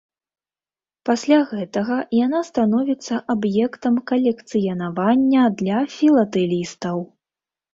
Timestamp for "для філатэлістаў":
5.61-6.97